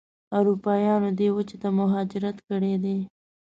اروپایانو 0.37 1.09
دې 1.19 1.27
وچې 1.35 1.57
ته 1.61 1.69
مهاجرت 1.79 2.37
کړی 2.47 2.73
دی. 2.83 2.97